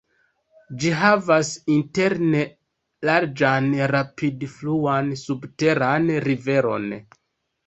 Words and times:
Ĝi 0.83 0.93
havas 0.99 1.51
interne 1.73 2.41
larĝan 3.09 3.69
rapid-fluan 3.93 5.13
subteran 5.27 6.11
riveron. 6.29 6.91